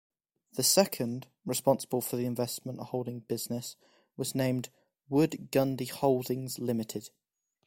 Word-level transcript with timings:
The 0.53 0.63
second, 0.63 1.27
responsible 1.45 2.01
for 2.01 2.15
the 2.15 2.25
investment 2.25 2.79
holding 2.79 3.19
business, 3.19 3.75
was 4.17 4.33
named 4.33 4.69
"Wood 5.09 5.49
Gundy 5.51 5.91
Holdings 5.91 6.57
Limited". 6.57 7.11